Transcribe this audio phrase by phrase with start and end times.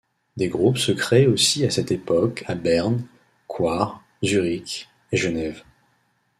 [0.35, 3.05] Des groupes se créent aussi à cette époque à Berne,
[3.45, 5.61] Coire, Zurich et Genève.